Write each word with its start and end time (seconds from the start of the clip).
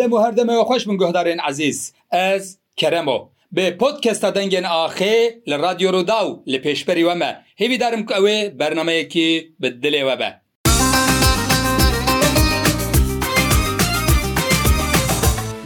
دەم 0.00 0.12
و 0.16 0.22
هەردەمەوە 0.26 0.64
خۆش 0.68 0.82
من 0.88 0.96
گۆهدارێن 1.02 1.40
عزیز 1.50 1.78
ئەس 2.16 2.44
کەرەمۆ 2.80 3.18
بێ 3.54 3.66
پۆتکەستە 3.80 4.28
دەنگێن 4.36 4.66
ئاخێ 4.72 5.16
لە 5.50 5.56
رادیۆڕوودا 5.64 6.20
و 6.28 6.38
لە 6.52 6.58
پێشپەری 6.64 7.06
وەمە 7.08 7.30
هێویدارم 7.60 8.02
کە 8.08 8.12
ئەوێ 8.16 8.38
بەرنمەیەکی 8.60 9.28
بدلێوە 9.62 10.14
بە 10.20 10.30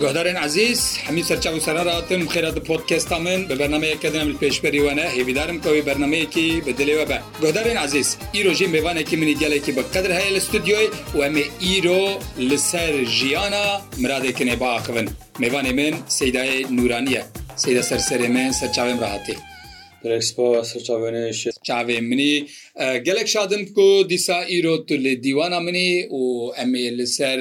Guhdarên 0.05 0.36
ezîz 0.46 0.80
hemî 1.07 1.23
serçav 1.30 1.54
sera 1.67 1.82
ratin 1.86 2.21
xêra 2.32 2.50
di 2.57 2.61
podkesta 2.71 3.18
min 3.18 3.49
bi 3.49 3.58
bernameyeke 3.61 4.12
din 4.12 4.26
min 4.26 4.36
pêşberî 4.43 4.81
we 4.86 4.93
ne 4.96 5.07
hêvidarim 5.17 5.58
ku 5.62 5.68
wê 5.76 5.86
bernameyekî 5.86 6.67
bi 6.67 6.71
dilê 6.79 6.95
we 7.00 7.08
be. 7.08 7.22
Guhdarên 7.43 7.79
ezîz 7.85 8.09
îro 8.40 8.53
jî 8.59 8.67
mêvanekî 8.75 9.17
minî 9.17 9.39
gelekî 9.39 9.76
bi 9.76 9.82
qedir 9.95 10.11
heye 10.14 10.35
li 10.35 10.40
studyoy 10.48 10.86
û 11.17 11.26
em 11.26 11.35
ê 11.36 11.45
îro 11.79 12.03
li 12.50 12.59
ser 12.59 13.04
jiyana 13.07 13.82
miradekî 13.96 14.45
nêbaxivin. 14.50 15.07
Mêvanê 15.43 15.72
min 15.72 15.95
seydayê 16.18 16.59
nûraniye. 16.76 17.23
Seyda 17.57 17.81
serserê 17.81 18.29
min 18.29 18.50
serçavên 18.53 19.00
rahatî. 19.00 19.36
چاێ 21.67 21.99
منی 22.11 22.32
gelek 23.07 23.29
şadin 23.35 23.62
ku 23.76 23.86
dîsa 24.11 24.39
îro 24.57 24.75
tu 24.86 24.95
lê 25.04 25.14
dîwana 25.25 25.58
minî 25.67 25.90
û 26.18 26.22
em 26.62 26.71
ê 26.75 26.89
li 26.99 27.07
ser 27.18 27.40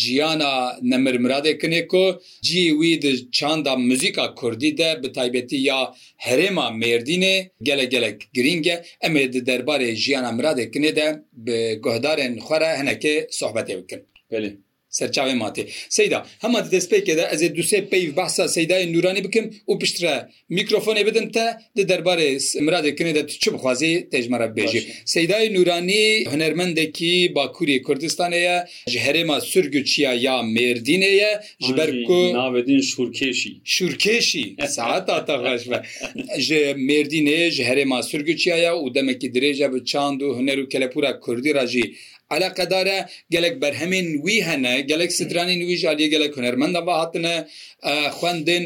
jiyana 0.00 0.52
nemirmiradê 0.92 1.52
kinê 1.62 1.82
ku 1.92 2.04
cî 2.48 2.62
wî 2.80 2.92
di 3.02 3.12
çanda 3.36 3.74
müzika 3.90 4.26
Kurdî 4.40 4.72
de 4.78 4.90
bi 5.02 5.08
taybetî 5.18 5.56
ya 5.70 5.80
herêma 6.26 6.66
mêrdînê 6.82 7.36
gelek 7.68 7.90
gelek 7.94 8.16
giring 8.36 8.66
e 8.74 8.76
em 9.06 9.14
ê 9.22 9.24
di 9.32 9.40
derbarê 9.48 9.90
jiyana 10.02 10.28
miradê 10.38 10.64
kinê 10.74 10.90
de 10.98 11.06
bi 11.46 11.58
guhdarên 11.84 12.34
xwe 12.46 12.56
re 12.62 12.70
hinekê 12.80 13.14
sohbetê 13.40 13.74
bikin. 13.82 14.00
سەرچاوی 14.98 15.36
ماتێ 15.42 15.62
سەیدا 15.96 16.18
هەمە 16.44 16.58
دەستپێک 16.74 17.02
کێدا 17.08 17.24
ئەزێ 17.32 17.48
دوسێ 17.56 17.78
پێی 17.90 18.06
باسا 18.18 18.44
سەیدای 18.56 18.84
نورانی 18.94 19.22
بکەم 19.26 19.46
و 19.70 19.72
پشترە 19.80 20.14
میکرۆفۆنی 20.56 21.04
بدەم 21.08 21.26
تا 21.34 21.46
د 21.76 21.80
دەربارێ 21.90 22.28
مرادێکنێدا 22.66 23.22
چ 23.42 23.44
بخوازی 23.54 23.92
تێژمەرە 24.12 24.48
بێژی 24.56 24.82
سەیدای 25.14 25.46
نورانی 25.56 26.04
هەنەرمەندێکی 26.32 27.14
باکووری 27.36 27.76
کوردستانەیە 27.86 28.56
ji 28.92 28.98
herêma 29.06 29.38
Sürgüçiya 29.50 30.12
ya 30.26 30.36
Mêrdînê 30.56 31.12
ye 31.22 31.32
ji 31.66 31.72
ber 31.78 31.90
ku 32.06 32.18
navedin 32.40 32.80
şûrkeşî 32.90 33.52
şûrkeşî 33.74 34.44
saat 34.76 35.06
taxş 35.28 35.62
ve 35.70 35.78
ji 36.46 36.60
Mêrdînê 36.88 37.38
ji 37.56 37.62
herêma 37.70 37.98
Sürgüçiya 38.10 38.56
ya 38.64 38.72
û 38.82 38.84
demekî 38.96 39.28
dirêje 39.34 39.66
bi 39.74 39.80
çand 39.90 40.20
û 40.26 40.26
huner 40.38 40.58
û 40.64 40.66
kelepura 40.72 41.12
Kurdî 41.24 41.52
ra 41.58 41.66
jî 41.72 41.84
علاقەدارە 42.32 42.98
gelek 43.34 43.58
berhemên 43.62 44.06
wî 44.26 44.36
hene 44.48 44.74
gelek 44.90 45.10
stranên 45.18 45.60
wî 45.68 45.76
aliyê 45.92 46.06
gelek 46.14 46.36
hunermenda 46.36 46.86
bahatine 46.86 47.36
xwendin 48.18 48.62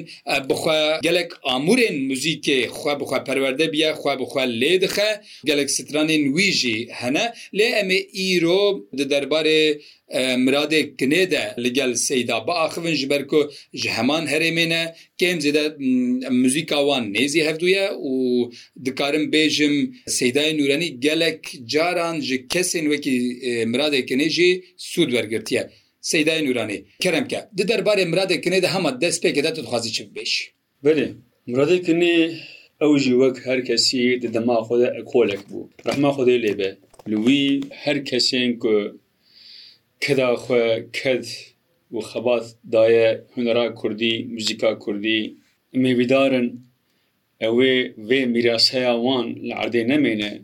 bixwe 0.51 0.81
gelek 1.07 1.31
amûrên 1.55 1.97
muzîkê 2.11 2.61
xwe 2.81 2.93
bixwe 3.01 3.19
perwerde 3.29 3.67
biye 3.73 3.91
xwe 4.01 4.13
bixwe 4.21 4.43
lê 4.63 4.75
dixe 4.85 5.09
gelek 5.49 5.69
stranên 5.77 6.23
wî 6.37 6.49
jî 6.61 6.79
hene 6.99 7.27
lê 7.59 7.69
em 7.83 7.89
ê 7.91 8.01
îro 8.37 8.63
di 8.99 9.05
derbarê 9.13 9.63
مرادê 10.17 10.83
kinê 10.99 11.31
de 11.31 11.43
li 11.63 11.73
gel 11.73 11.93
seyda 11.95 12.35
biaxivin 12.47 12.95
ji 12.95 13.11
ber 13.11 13.27
ku 13.27 13.51
ji 13.75 13.89
heman 13.91 14.27
herêmê 14.27 14.69
ne 14.69 14.95
kêm 15.21 15.39
zêde 15.41 15.63
müzika 16.43 16.77
mm, 16.81 16.87
wan 16.89 17.05
nêzî 17.15 17.41
hevdûye 17.49 17.87
û 18.09 18.13
dikarim 18.85 19.25
bêjim 19.33 19.75
seydayê 20.07 20.53
nûrenî 20.59 21.01
gelek 21.01 21.41
caran 21.67 22.21
ji 22.21 22.37
kesên 22.53 22.85
wekî 22.93 23.15
miradê 23.73 24.01
kinê 24.11 24.29
jî 24.29 24.51
sûd 24.79 25.11
wergirtiye 25.15 25.69
seydayê 26.03 26.43
nûranê 26.47 26.83
kerem 27.01 27.29
ke 27.29 27.41
di 27.59 27.63
derbarê 27.63 28.05
miradê 28.13 28.37
kinê 28.45 28.63
de 28.63 28.69
hema 28.69 28.91
destpêke 28.91 29.43
de 29.45 29.57
dixwazî 29.57 29.93
çi 29.93 30.03
bibêj 30.05 30.33
Belê 30.85 31.09
miradê 31.49 31.79
kinê 31.87 32.17
ew 32.85 32.95
jî 33.03 33.13
wek 33.25 33.47
her 33.47 33.65
kesî 33.65 33.99
di 34.23 34.35
dema 34.35 34.57
xwe 34.65 34.77
de 34.81 34.89
ekolek 35.03 35.41
bû 35.51 35.59
Rehma 35.87 36.09
xwedê 36.09 36.37
lêbe 36.47 36.77
Li 37.11 37.17
wî 37.27 37.63
her 37.71 37.97
kesên 38.05 38.59
ku 38.59 38.99
کەداخوا 40.07 40.65
کەد 40.99 41.25
و 41.95 41.97
خەبات 42.11 42.45
دایە 42.75 43.09
هوەرا 43.37 43.65
کوردی 43.81 44.15
موزیکا 44.35 44.71
کوردی 44.85 45.23
مێویدارن 45.83 46.49
ئەوێ 47.43 47.75
وێ 48.09 48.21
میراسەیاوان 48.35 49.27
لە 49.49 49.55
عردێ 49.63 49.83
نەمێنێ 49.93 50.35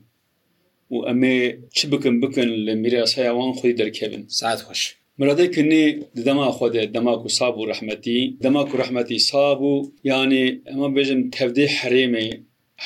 و 0.93 0.97
ئەمێ 1.09 1.39
چ 1.77 1.79
بکەم 1.93 2.17
بکەن 2.23 2.51
لە 2.67 2.73
میراسەیاوان 2.83 3.51
خۆی 3.59 3.77
دەرکەبن 3.81 4.23
سعات 4.39 4.61
خۆش 4.67 4.83
مرادەکردنی 5.21 5.87
دەما 6.27 6.49
خۆدە 6.57 6.83
دەماک 6.95 7.21
و 7.27 7.35
ساب 7.39 7.55
و 7.59 7.67
ڕحمەتی 7.71 8.21
دەماک 8.45 8.69
و 8.71 8.79
ڕحمەتی 8.83 9.19
ساب 9.31 9.59
و 9.71 9.75
یانی 10.11 10.47
ئەمە 10.69 10.89
بێژم 10.97 11.21
تەودێ 11.37 11.67
حرێمێ 11.79 12.27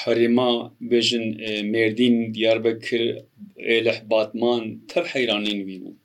حرێما 0.01 0.53
بێژن 0.91 1.27
مردین 1.73 2.17
دیار 2.35 2.59
بەکرد 2.65 3.09
لەح 3.87 3.99
باتمان 4.11 4.63
تەر 4.91 5.05
حەیرانین 5.13 5.61
وی 5.69 5.79
بوو 5.83 5.98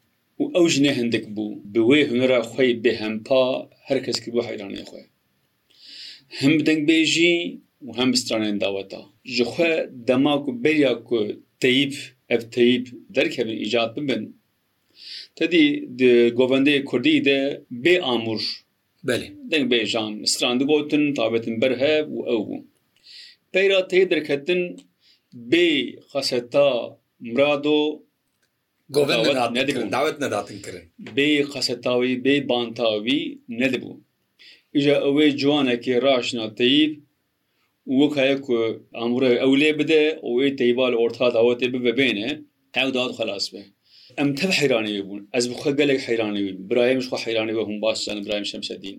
و 0.43 0.45
ئەو 0.55 0.65
ژنێ 0.73 0.91
هەندێک 0.99 1.25
بوو 1.35 1.59
بوێ 1.73 2.01
هوەرە 2.11 2.39
خۆی 2.51 2.71
بێهمپا 2.83 3.45
هەر 3.87 3.99
کەس 4.05 4.17
کرد 4.23 4.33
بۆ 4.35 4.41
حیرانێ 4.47 4.83
خۆی 4.89 5.05
هەم 6.39 6.53
بدەنگ 6.59 6.81
بێژی 6.89 7.35
و 7.85 7.89
هەم 7.99 8.09
بستانێن 8.13 8.55
داوەتە 8.63 9.01
ji 9.35 9.43
xwe 9.49 9.71
dema 10.07 10.35
ku 10.43 10.49
bêriya 10.63 10.93
ku 11.07 11.17
teyîb 11.63 11.93
ev 12.35 12.41
teyîb 12.55 12.85
derkevin 13.15 13.57
îcat 13.65 13.89
bibin 13.97 14.23
Tedî 15.37 15.63
di 15.99 16.11
govendê 16.39 16.75
Kurdî 16.89 17.15
de 17.27 17.39
bê 17.83 17.95
amûr 18.13 18.41
belê 19.07 19.27
deng 19.51 19.65
bêjan 19.73 20.11
stran 20.33 20.55
digotin 20.61 21.03
tabetin 21.17 21.55
ber 21.61 21.73
hev 21.83 22.05
û 22.17 22.17
ew 22.35 22.41
bûn 22.47 22.61
Peyra 23.53 23.79
tê 23.91 23.99
derketin 24.11 24.61
bê 25.51 25.67
xeseta 26.13 26.67
mirado 27.27 27.79
داوت 28.89 30.17
نەداتنکردن 30.23 30.83
بێ 31.15 31.45
قەسەتاوی 31.53 32.13
بێ 32.25 32.35
بانتاوی 32.49 33.23
نەدەبوو 33.59 33.95
ئیژە 34.75 34.95
ئەوەی 35.03 35.29
جوانێکی 35.41 35.95
ڕاشنا 36.05 36.45
تەیب 36.59 36.91
وەک 37.99 38.13
هەیە 38.21 38.35
ئەمڕێ 38.99 39.31
ئەو 39.41 39.51
لێ 39.61 39.71
بدە 39.79 40.03
ئەوەی 40.25 40.51
تەیبال 40.59 40.93
ئۆرتاداوەتێ 41.01 41.67
ببێنێ 41.85 42.29
ئەوداد 42.77 43.11
خلاص 43.19 43.45
بێ 43.53 43.63
ئەم 44.19 44.29
تە 44.39 44.45
حیرانەوە 44.59 45.01
بوون 45.05 45.21
ئەس 45.35 45.45
بخە 45.51 45.69
گەلێک 45.79 45.99
حیرانەوی 46.09 46.51
برایمش 46.69 47.05
خۆ 47.09 47.17
حیرانەوە 47.25 47.63
هەم 47.67 47.77
باشان 47.85 48.17
برایم 48.25 48.45
شەمشەدین 48.51 48.97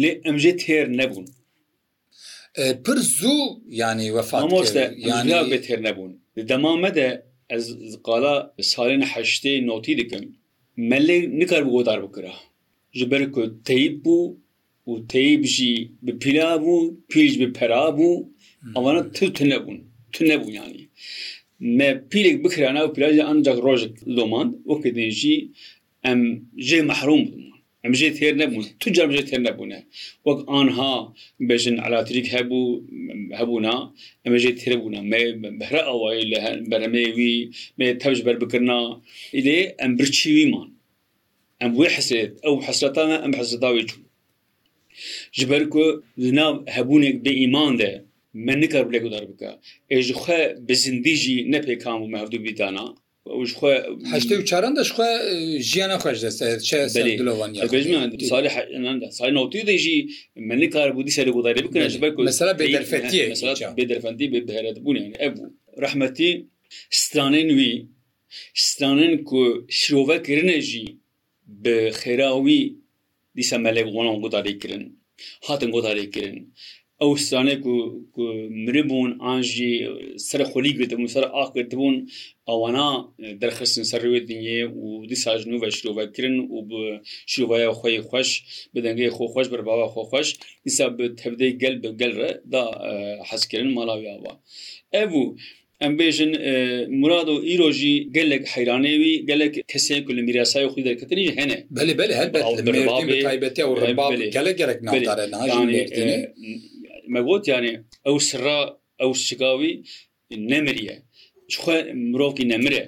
لێ 0.00 0.10
ئەمژێ 0.26 0.52
تێر 0.62 0.86
نەبوون 1.00 1.26
پر 2.84 2.96
زوو 3.18 3.38
ینی 3.82 4.10
وەفاۆستە 4.16 4.84
یان 5.08 5.28
بێ 5.50 5.58
تێر 5.66 5.78
نەبوون 5.88 6.12
دەمامەدە 6.50 7.08
ez 7.54 7.66
qala 8.06 8.34
salên 8.72 9.00
heştê 9.12 9.54
notî 9.70 9.92
dikim 9.98 10.24
melê 10.90 11.18
nikar 11.40 11.62
bi 11.66 11.70
godar 11.76 11.98
bikira 12.06 12.32
ji 12.98 13.04
ber 13.10 13.22
ku 13.32 13.42
teyip 13.68 13.96
bû 14.06 14.18
û 14.90 15.08
teyip 15.12 15.42
jî 15.54 15.72
bi 16.06 16.12
pîla 16.22 16.48
bû 16.64 16.74
pîj 17.10 17.32
bi 17.40 17.48
pera 17.58 17.82
bû 17.98 18.08
evana 18.78 19.02
tu 19.16 19.26
tu 19.36 19.44
nebûn 19.50 19.78
tu 20.14 20.20
nebûn 20.30 20.52
yanî 20.60 20.82
me 21.78 21.88
pîlek 22.12 22.36
bikirana 22.44 22.80
û 22.86 22.88
pîlaja 22.94 23.24
ancak 23.32 23.56
rojek 23.66 23.94
loman 24.16 24.48
wekê 24.68 25.10
jî 25.20 25.36
em 26.10 26.20
jê 26.68 26.80
mehrum 26.90 27.22
bûn 27.30 27.44
ئەمژێ 27.84 28.08
تێر 28.18 28.34
نەبوون 28.42 28.64
تو 28.80 28.86
جەمژێ 28.96 29.22
تێر 29.28 29.40
نەبوونە 29.48 29.80
وەک 30.26 30.38
آنها 30.60 30.94
بژن 31.48 31.76
ئالاتریک 31.84 32.26
هەبوو 32.34 32.64
هەبوونا 33.38 33.76
ئەمەژێ 34.24 34.52
تێرەبوونا 34.60 35.00
مێ 35.10 35.22
بەرە 35.60 35.80
ئەوەی 35.88 36.20
لە 36.30 36.38
بەرەمێوی 36.70 37.34
مێ 37.78 37.86
تەوش 38.02 38.18
بربکردنا 38.26 38.80
ئیدێ 39.36 39.58
ئەم 39.80 39.92
برچیویمان 39.98 40.68
ئەم 41.60 41.72
وێ 41.78 41.86
حسێت 41.96 42.30
ئەو 42.44 42.54
حسرەتانە 42.66 43.16
ئەم 43.22 43.32
حەزداوی 43.38 43.86
چوو 43.90 44.02
ji 45.38 45.44
ber 45.50 45.62
ku 45.74 45.84
li 46.22 46.30
nav 46.40 46.52
hebûnek 46.74 47.16
bi 47.24 47.32
îman 47.44 47.72
de 47.80 47.90
me 48.46 48.52
nikar 48.62 48.82
bilek 48.88 49.04
dar 49.14 49.24
bike 49.30 49.50
ê 49.94 49.96
ji 50.06 50.12
xwe 50.20 50.40
bi 50.66 50.74
zindî 50.84 51.14
jî 51.22 51.36
nepêkam 51.54 51.98
û 52.04 52.06
mevdû 52.16 52.38
bîdana 52.44 52.86
هەشت 54.12 54.30
و 54.40 54.42
چاران 54.50 54.72
دەشخوا 54.80 55.08
ژیانە 55.70 55.96
خۆش 56.02 56.18
دەستەتی 56.24 56.80
دەژی 59.70 59.98
منی 60.48 60.66
کار 60.74 60.88
بودی 60.96 61.12
سەر 61.18 61.26
گوداری 61.36 61.62
بکەن 61.66 61.82
بێدەفەندی 63.78 64.26
بێبهێت 64.32 64.78
بوون 64.84 64.96
ئەبوو 65.22 65.46
ڕحمەتی 65.82 66.30
ستانێن 67.02 67.48
وی 67.58 67.72
ستانن 68.68 69.12
کو 69.28 69.40
شرۆڤەکردنەژی 69.80 70.86
بە 71.62 71.76
خێراوی 72.00 72.60
دیسە 73.38 73.56
مەلێک 73.64 73.86
وڵام 73.94 74.16
گوداریکردن 74.24 74.82
هاتن 75.46 75.70
گۆداریکردن 75.76 76.38
ئەو 77.02 77.12
ستانێ 77.26 77.54
مربوون 78.66 79.10
ئاژی 79.24 79.74
سەر 80.28 80.40
خۆلی 80.50 80.72
گوێتم 80.76 81.02
سەر 81.16 81.24
ئاکردبوون 81.36 81.96
ئەوانا 82.50 82.90
دەرخستن 83.42 83.84
سەروێ 83.92 84.20
دنیێ 84.30 84.60
و 84.82 84.86
دیساژن 85.10 85.50
و 85.54 85.60
بەشرۆڤەکردن 85.62 86.36
و 86.70 86.72
شوڤایە 87.32 87.72
خۆی 87.80 87.96
خۆش 88.08 88.28
بدەنگی 88.74 89.10
خۆخۆش 89.16 89.46
بەرباوە 89.52 89.86
خۆخۆش 89.94 90.28
ئیسا 90.66 90.84
تەبدەی 91.20 91.52
گەل 91.62 91.74
بە 91.82 91.90
گەلرە 92.00 92.30
دا 92.52 92.62
حەزکردن 93.28 93.70
ماڵاویاوە 93.78 94.32
ئەبوو. 94.94 95.26
em 95.86 95.94
bêjin 96.02 96.30
murad 97.02 97.28
û 97.34 97.36
îrojî 97.52 97.94
gelek 98.16 98.44
heyranê 98.56 98.94
wî 99.02 99.12
gelek 99.30 99.54
kesê 99.72 99.96
ku 100.06 100.12
li 100.16 100.22
mîrasayê 100.28 100.66
xwî 100.72 100.82
derketinî 100.88 101.22
ji 101.26 101.32
hene 101.40 101.58
Belê 101.78 101.94
belê 102.00 102.14
helbet 102.20 102.42
taybetê 103.58 104.30
gelek 104.36 104.56
gerek 104.62 104.78
مەگوت 107.14 107.44
یانێ 107.52 107.72
ئەو 108.06 108.16
سرا 108.28 108.60
ئەو 109.00 109.10
شگاوی 109.26 109.72
نەمریە 110.50 110.96
خۆ 111.62 111.74
مرۆڤکی 112.10 112.44
نەمرێ 112.52 112.84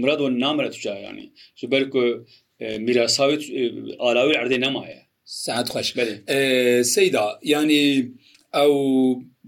مراد 0.00 0.20
و 0.22 0.26
نامرە 0.42 0.68
توجارانی 0.74 1.26
ji 1.60 1.66
ber 1.72 1.82
ku 1.92 2.00
mirasavê 2.86 3.36
alawê 4.08 4.34
erdê 4.42 4.58
nemaye 4.66 4.98
سعد 5.44 5.66
خوش 5.72 5.88
سەیدا 6.94 7.26
ینی 7.54 7.84
ئەو 8.60 8.72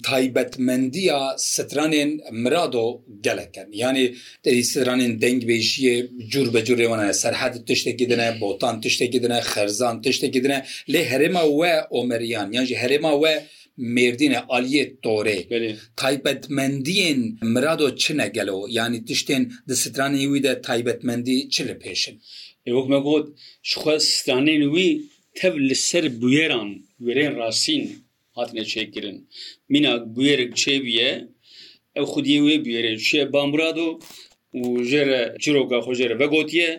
تایبەتمەندیە 0.09 1.19
سترانên 1.55 2.11
مرادۆ 2.43 2.87
gelekkin 3.27 3.67
yanî 3.83 4.07
derî 4.45 4.65
stranên 4.71 5.13
dengbêjiye 5.25 5.97
cûr 6.33 6.47
be 6.55 6.61
cûrê 6.69 6.87
wan 6.91 7.13
serhed 7.13 7.55
tiştekî 7.69 8.07
dine 8.11 8.29
botan 8.41 8.75
tiştekî 8.85 9.23
dine 9.23 9.41
xerzan 9.55 9.95
tiştekî 10.05 10.41
dine 10.45 10.59
lê 10.93 11.03
herêma 11.11 11.43
we 11.61 11.75
omeriyan 11.99 12.49
yan 12.57 12.65
jî 12.65 12.75
herêma 12.83 13.13
we 13.23 13.35
مێردینە 13.95 14.41
ئالیت 14.51 14.91
تۆرێ 15.05 15.39
تایبەتمەندیین 16.01 17.21
مرادۆ 17.53 17.89
چنە 18.03 18.27
گەلەوە 18.37 18.65
ینی 18.79 19.01
تشتێن 19.09 19.43
دەسترانی 19.69 20.25
وی 20.33 20.41
دە 20.47 20.53
تایبەتمەندی 20.67 21.39
چ 21.53 21.57
لە 21.69 21.75
پێشن 21.83 22.15
ئێوەک 22.67 22.87
مەگۆت 22.95 23.27
شخوا 23.71 23.95
ستانێن 24.17 24.63
وی 24.75 24.89
تەب 25.39 25.55
لەسەر 25.69 26.05
بوێران 26.21 26.71
وێرێن 27.05 27.33
ڕاستین 27.41 27.85
هاتنە 28.37 28.65
چێکردن 28.73 29.17
مینا 29.73 29.93
گوێرە 30.17 30.47
چێبیە 30.61 31.11
ئەو 31.97 32.07
خودی 32.13 32.39
وێ 32.47 32.57
بێرە 32.65 32.93
شێ 33.09 33.23
بامراد 33.33 33.79
و 33.85 33.91
ژێرە 34.89 35.23
چیرۆکە 35.43 35.79
خۆژێرە 35.87 36.17
بەگوتیە 36.21 36.71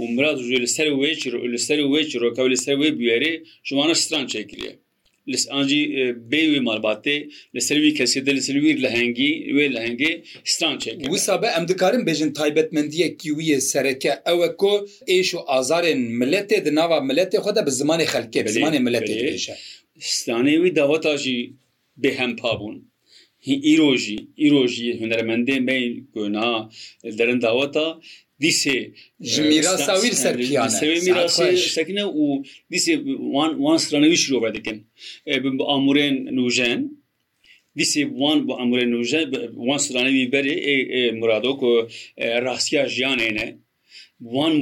و 0.00 0.02
مراد 0.14 0.38
ژێ 0.48 0.58
لەسەر 0.64 0.86
وێ 1.00 1.10
لەسەر 1.54 1.78
وێ 1.92 2.00
چیرۆکە 2.10 2.42
لەسەر 2.54 2.76
وێ 2.80 2.90
بێرێ 3.00 3.32
ژمانە 3.68 3.94
ستران 4.02 4.26
چێکرێ 4.32 4.72
لسانجی 5.26 5.84
بیوی 6.32 6.60
مالباتê 6.60 7.28
li 7.54 7.60
servî 7.60 7.94
kesê 7.94 8.26
de 8.26 8.34
li 8.34 8.42
servîr 8.42 8.82
li 8.82 8.88
hengî 8.88 9.32
wê 9.56 9.70
li 9.72 9.78
hengê 9.78 10.20
stan 10.44 10.78
çek. 10.78 10.94
Wisa 11.00 11.42
be 11.42 11.46
em 11.58 11.68
dikarin 11.68 12.00
bêjin 12.06 12.32
taybetmendiyekî 12.32 13.28
wî 13.28 13.44
ye 13.50 13.60
sereke 13.60 14.08
ew 14.08 14.44
e 14.44 14.56
ku 14.58 14.86
êş 15.08 15.34
û 15.36 15.38
azarên 15.60 16.00
milletê 16.20 16.64
di 16.64 16.74
nava 16.74 16.96
milletê 16.96 17.38
xwe 17.40 17.54
de 17.56 17.66
bi 17.66 17.70
zimanê 17.70 18.04
xelkê 18.04 18.40
zimanê 18.56 18.78
milletê 18.88 19.36
Stanê 20.00 20.54
wî 20.64 20.76
daweta 20.76 21.16
jî 21.18 21.52
bêhempa 22.02 22.52
bûn. 22.60 22.76
îrojî 23.72 24.18
îrojî 24.46 24.88
hunermendê 25.00 25.58
me 25.66 25.78
gona 26.14 26.70
derin 27.18 27.40
daweta 27.42 27.86
دیسێ 28.44 28.76
میراستاویر 29.52 30.14
سەر 30.24 30.34
پیانەکەە 30.46 32.06
و 32.24 32.28
دیسێ 32.72 32.92
وان 33.64 33.78
سرانەوی 33.84 34.20
شرۆبە 34.22 34.50
دەکەن 34.56 34.78
بە 35.58 35.64
ئامورێن 35.70 36.16
نوژەن 36.38 36.80
دیسێ 37.78 38.00
وان 38.20 38.38
بۆ 38.46 38.52
ئەمورێن 38.60 38.90
نوژە 38.96 39.20
وان 39.66 39.80
سرانەوی 39.86 40.24
بەرێ 40.34 40.54
مرادۆک 41.20 41.60
و 41.68 41.72
ڕاستیا 42.44 42.82
ژیانێنە 42.94 43.48
وان 44.34 44.52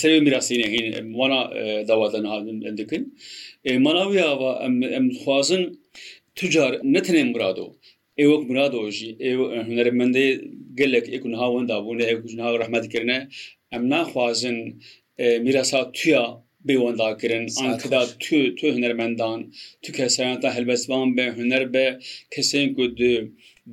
سەر 0.00 0.12
میراستینەهین 0.24 0.84
وانە 1.18 1.40
داوادەن 1.88 2.24
دەکەن 2.80 3.02
مەناوی 3.84 4.22
ئەم 4.94 5.06
خوازن 5.22 5.62
تجار 6.38 6.72
نەتەنێ 6.94 7.22
مرادۆ 7.32 7.68
ئێوەک 8.20 8.42
مرادۆژی 8.50 9.10
ئێوە 9.24 9.46
هوەرمەندەی 9.68 10.30
گەلێک 10.78 11.06
ئێکنها 11.12 11.46
وەندابوون 11.54 11.98
هێکوژنها 12.10 12.48
ڕحمەتکردە 12.62 13.18
ئەم 13.72 13.84
ناخوازن 13.92 14.58
میراسا 15.44 15.80
تویا 15.96 16.24
بێوەنداکردن 16.66 17.44
ئەکدا 17.70 18.02
تو 18.58 18.66
هوەرمەندان 18.74 19.38
تو 19.82 19.88
کەسەیان 19.98 20.36
تا 20.42 20.48
هەلبەستبان 20.56 21.08
بە 21.16 21.24
هوەر 21.38 21.64
بە 21.74 21.86
کەسێن 22.34 22.68
کو 22.76 22.84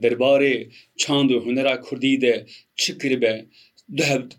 دەربارێ 0.03 0.55
چاند 1.01 1.29
و 1.31 1.43
هوەرا 1.45 1.73
کوردی 1.85 2.15
دە 2.23 2.33
چ 2.79 2.83
کردبە 3.01 3.33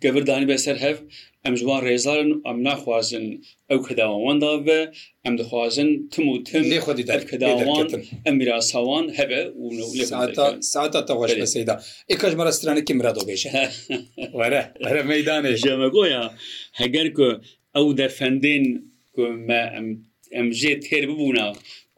گەوردانی 0.05 0.49
بەسەر 0.51 0.77
هەف 0.85 0.99
ئەم 1.47 1.55
جووار 1.61 1.81
ڕێزارن 1.89 2.31
ئەم 2.47 2.59
ناخوازن 2.69 3.27
ئەو 3.71 3.79
کەداوەواندا 3.87 4.53
بە 4.67 4.79
ئەم 5.25 5.35
دەخوازن 5.41 5.89
تم 6.13 6.25
و 6.29 6.35
تم 6.49 6.63
کەداوان 7.31 7.87
ئەم 8.25 8.35
میراساوان 8.41 9.05
هەبە 9.19 9.41
ساتا 10.73 11.01
تەوەش 11.09 11.33
بەسەدا 11.43 11.75
ئێکەش 12.11 12.33
مەرەسترانێکی 12.41 12.95
مرادۆبێژە 12.99 13.51
وەرە 14.39 14.63
هەرە 14.89 15.03
مەدانێ 15.11 15.53
ژەمەگۆیە 15.63 16.23
هەگەر 16.81 17.07
کو 17.17 17.29
ئەو 17.77 17.87
دەفەندین 18.01 18.65
ئەم 19.75 19.87
ئەمژێ 20.35 20.73
تێر 20.87 21.05
ببوونا 21.11 21.47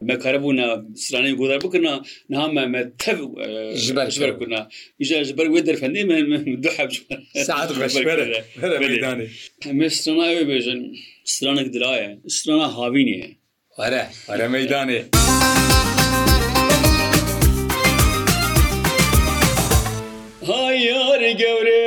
مەکارەبوونا 0.09 0.67
سرانەی 1.03 1.33
گۆدار 1.41 1.59
بکردنا 1.65 1.93
نامەمە 2.33 2.81
تەبکردنا 3.03 4.61
ئیژە 5.01 5.17
ژبەر 5.29 5.47
وێ 5.53 5.61
دەرفەندێ 5.69 6.01
مێسترانای 9.79 10.43
بێژن 10.49 10.81
سرانێک 11.33 11.67
درایە 11.75 12.09
سرانە 12.37 12.67
هاوینێ 12.77 13.21
ئەرە 13.79 14.03
ئەرە 14.29 14.47
مەدانێ. 14.55 14.99
Hayır 20.49 21.23
göre 21.41 21.79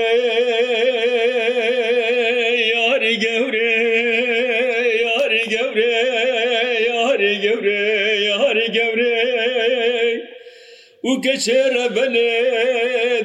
geçere 11.34 11.96
beni 11.96 12.31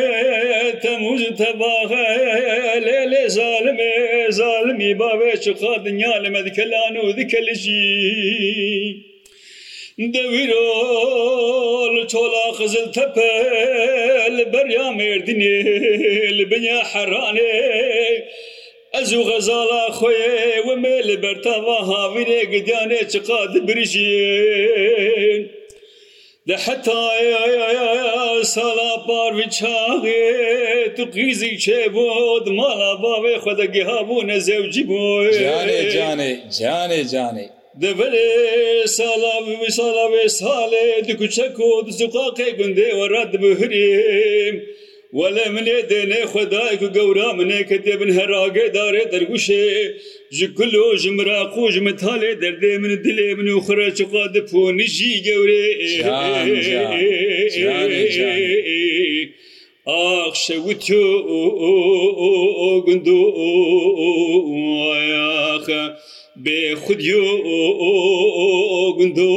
temuz 0.82 1.22
tebahe 1.38 2.82
lele 2.86 3.28
zalime 3.28 4.26
zalimi 4.30 4.98
babe 4.98 5.36
çıka 5.40 5.84
dünya 5.84 6.12
lemed 6.22 6.54
kelanu 6.56 7.16
dikelici 7.16 8.60
devir 9.98 10.52
ol 10.52 12.06
çola 12.06 12.52
kızıl 12.58 12.92
tepel 12.92 14.52
berya 14.52 14.90
merdinil 14.92 16.50
benya 16.50 16.82
harane 16.84 17.80
ez 19.00 19.12
û 19.12 19.20
xezala 19.32 19.82
xye 19.98 20.56
we 20.66 20.74
me 20.82 21.08
li 21.08 21.22
bertava 21.22 21.76
havîrê 21.92 22.42
gidiyanê 22.52 23.02
çıqa 23.12 23.54
dibirijin 23.54 25.40
De 26.48 26.54
heta 26.56 27.10
sala 28.46 28.94
par 29.06 29.34
çaê 29.56 30.96
tu 30.96 31.04
qîzî 31.14 31.52
çêbû 31.64 32.06
di 32.44 32.50
mala 32.60 32.90
bavê 33.02 33.34
xwe 33.42 33.52
de 33.58 33.66
gihabû 33.76 34.16
ne 34.28 34.38
zewcî 34.48 34.82
bû 34.88 35.00
canê 35.44 35.80
canê 35.94 36.22
canê 36.60 37.00
canê 37.12 37.46
Deverê 37.82 38.30
sala 38.98 39.32
wî 39.46 39.70
sala 39.78 40.04
vê 40.12 40.24
salê 40.42 40.88
di 41.06 41.14
kuçek 41.20 41.50
ku 41.58 41.68
di 41.86 41.92
zuqaqê 41.98 42.48
gundê 42.58 42.88
wera 42.98 43.22
dibihirîm. 43.32 44.56
وەێ 45.18 45.46
منێ 45.54 45.78
دێنێ 45.90 46.22
خدایک 46.32 46.80
و 46.84 46.88
گەورە 46.96 47.28
منێ 47.38 47.60
کە 47.68 47.76
دێ 47.84 47.94
بن 48.00 48.10
هەراگە 48.18 48.66
دارێ 48.76 49.04
دەرگوشێ 49.12 49.66
ji 50.38 50.46
kul 50.56 50.72
û 50.86 50.88
ji 51.02 51.10
miraqû 51.18 51.64
ji 51.74 51.80
min 51.86 51.96
talê 52.04 52.32
derdê 52.42 52.72
min 52.82 52.92
dilê 53.04 53.30
min 53.38 53.48
û 53.56 53.58
xire 53.66 53.88
çiqa 53.98 54.24
dipûnî 54.34 54.86
jî 54.96 55.12
gewrê 55.26 55.66
Axşe 60.24 60.56
witû 60.64 61.04
gundû 62.86 63.18
ayaxe 64.98 65.82
bê 66.44 66.60
xudyû 66.84 67.26
gundû 68.98 69.30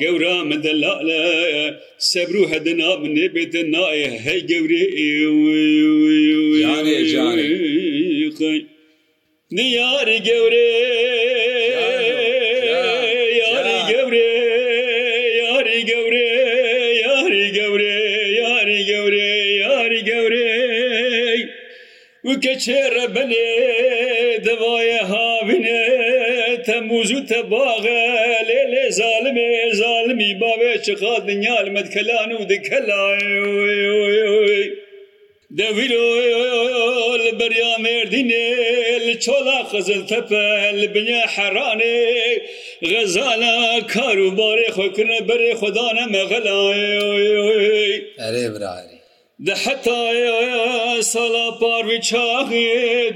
گەورە 0.00 0.34
من 0.48 0.60
دەلا 0.64 0.94
لە 1.08 1.20
سەبر 2.10 2.34
و 2.42 2.50
هەدنا 2.52 2.90
منێ 3.02 3.26
بێتە 3.34 3.62
نایە 3.74 4.10
هەی 4.24 4.40
گەورێ 4.50 4.84
نیاری 9.56 10.16
گەورێ 10.28 10.72
یاری 13.42 13.78
گەورێ 13.90 14.34
یاری 15.42 15.78
گەورێ 15.90 15.90
یاری 15.90 15.90
گەورێ 15.90 16.34
یاری 18.40 18.80
گەورێ 18.88 19.30
یاری 19.66 20.00
گەورێ 20.08 20.48
وکە 22.28 22.54
چێرە 22.64 23.04
بنێ 23.16 23.52
دەوایە 24.46 25.02
هاوینێ 25.12 25.82
تەموز 26.66 27.08
و 27.16 27.20
تە 27.30 27.40
باغە 27.52 28.02
zalimê 28.96 29.72
zalimî 29.80 30.24
bavê 30.40 30.74
çiqa 30.84 31.28
dinya 31.28 31.60
li 31.60 31.70
medkelan 31.70 32.30
û 32.30 32.48
dikela 32.48 33.18
Devîro 35.50 36.08
li 37.24 37.38
beriya 37.40 37.74
merdînê 37.86 38.48
li 39.06 39.20
çola 39.20 39.58
xizil 39.72 40.02
tepe 40.06 40.82
li 40.82 40.94
binye 40.94 41.20
heranê 41.20 42.08
غزالا 42.92 43.54
کار 43.94 44.16
و 44.26 44.28
بارê 44.40 44.68
xwekinne 44.76 45.18
berê 45.28 45.52
xdane 45.60 46.06
meغela 46.06 46.58
Erê 48.28 48.46
birarî 48.54 48.98
د 49.46 49.48
حتا 49.62 50.00
سالا 51.12 51.46
پاروی 51.60 51.98
چاغی 52.10 52.66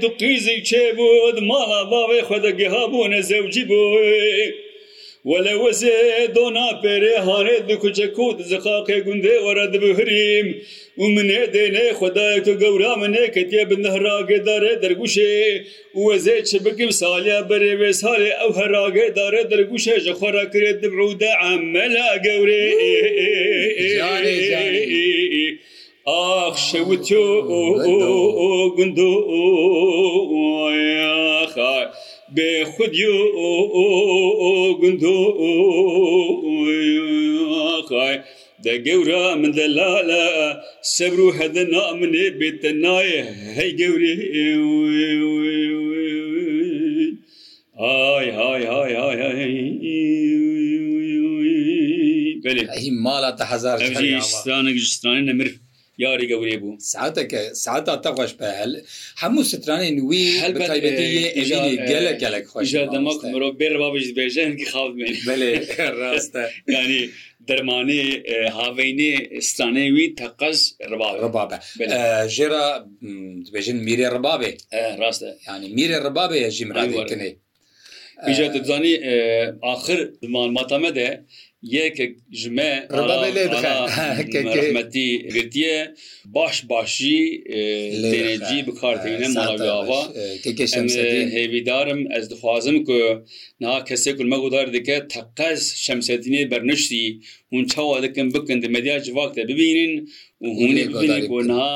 دو 0.01 0.09
قیزی 0.21 0.57
چه 0.69 0.81
بود 0.97 1.37
مالا 1.49 1.81
باوی 1.91 2.21
خود 2.27 2.45
گهابون 2.61 3.13
زوجی 3.29 3.63
بود 3.71 4.51
وەلە 5.29 5.53
وەزێ 5.63 5.99
دۆنا 6.35 6.69
پێرێ 6.81 7.15
هاێت 7.27 7.63
بکوچە 7.69 8.07
کوت 8.17 8.37
زقاقێ 8.51 8.97
گوندێ 9.05 9.35
وەرە 9.45 9.65
دەبهریم 9.73 10.47
و 11.01 11.03
منێ 11.15 11.41
دێنێ 11.55 11.87
خدایەک 11.99 12.45
و 12.51 12.55
گەورا 12.61 12.93
منێ 13.01 13.25
کە 13.35 13.41
تێ 13.51 13.61
بنەهراگێدارێ 13.69 14.73
دەرگوشێ 14.83 15.35
وەزێ 16.05 16.37
چ 16.49 16.51
بکم 16.65 16.91
ساالیا 17.01 17.39
بەرێ 17.49 17.73
وێ 17.79 17.91
ساێ 18.01 18.29
ئەو 18.39 18.51
هەراگێ 18.59 19.07
دارێ 19.17 19.43
دەرگوشێ 19.51 19.95
ژە 20.05 20.13
خۆرا 20.19 20.45
کرێت 20.53 20.77
دەبرودە 20.83 21.31
ئەمەلا 21.43 22.09
گەورێ 22.25 22.65
ئاخ 26.09 26.55
شەوتۆ 26.69 27.25
گوندۆ 28.75 29.13
خا 31.53 31.75
بێ 32.35 32.53
خودی 32.73 33.05
گوندۆ 35.01 37.87
خای 37.89 38.15
دە 38.65 38.73
گەورە 38.87 39.23
من 39.41 39.51
دە 39.59 39.67
لالە 39.77 40.25
سەبر 40.95 41.19
و 41.27 41.29
هەدە 41.39 41.63
نامنێ 41.73 42.25
بێتە 42.39 42.71
نایە 42.83 43.21
هەی 43.57 43.71
گەورێ 43.81 44.13
ئای 47.81 48.29
های 48.39 48.63
های 48.73 48.93
های 49.03 49.19
های 49.25 49.57
بەێ 52.43 52.53
هی 52.81 52.89
ماڵە 53.05 53.31
تەهزار 53.39 53.77
ژستانە 54.07 54.71
گشتانی 54.77 55.21
نەمرف 55.29 55.55
یاری 56.01 56.25
گەورێ 56.31 56.55
بوو 56.61 56.77
ساعتەکە 56.91 57.41
ساعتا 57.65 57.93
تا 58.03 58.11
خۆش 58.15 58.31
بە 58.39 58.47
هەل 58.59 58.71
هەموو 59.21 59.43
سترانی 59.51 59.91
نوی 59.97 60.25
گەلە 61.89 62.13
گەلک 62.23 62.43
خۆش 62.51 62.67
مرۆ 63.33 63.49
بێر 63.59 63.73
بابش 63.83 64.07
بێژەنکی 64.17 64.67
خاڵێن 64.71 65.13
بێ 65.27 65.47
ڕاستە 66.01 66.43
ینی 66.75 67.01
دەرمانێ 67.47 68.03
هاوینێ 68.57 69.13
ستانەی 69.49 69.89
وی 69.95 70.05
تەقەز 70.19 70.59
ڕبابە 71.21 71.57
ژێرا 72.35 72.65
دبێژن 73.47 73.77
میرێ 73.87 74.07
ڕبابێ 74.15 74.51
ڕاستە 75.01 75.29
ینی 75.49 75.67
میرێ 75.77 75.97
ڕبابێ 76.07 76.39
ژیمراوەکنێ. 76.57 77.31
بیژە 78.27 78.47
دەزانی 78.55 78.95
آخر 79.75 79.99
ماماتەمە 80.33 80.91
دە 80.97 81.09
یەکێک 81.77 82.13
ژمە 82.39 82.71
ڕەتی 84.75 85.09
گرتیە 85.35 85.77
باش 86.35 86.55
باشی 86.71 87.19
لێنێجی 88.09 88.59
بکارتێنە 88.67 89.27
ماڵاوا 89.39 90.01
هێویدارم 91.37 91.99
ez 92.17 92.23
dixwazim 92.31 92.77
ku 92.87 92.97
niha 93.61 93.77
kesek 93.89 94.13
ku 94.19 94.23
megudar 94.33 94.67
dike 94.75 94.97
teqez 95.13 95.61
şemsedînê 95.85 96.41
berniştî 96.51 97.03
hûn 97.53 97.63
çawa 97.71 97.97
dikin 98.05 98.27
bikin 98.35 98.57
di 98.63 98.67
medya 98.75 98.95
civak 99.05 99.31
de 99.35 99.43
bibînin 99.49 99.93
گۆنها 101.31 101.71